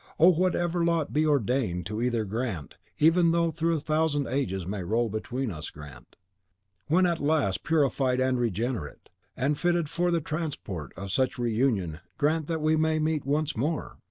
[0.19, 5.09] Oh, whatever lot be ordained to either, grant even though a thousand ages may roll
[5.09, 6.15] between us grant,
[6.87, 12.47] when at last purified and regenerate, and fitted for the transport of such reunion grant
[12.47, 13.99] that we may meet once more!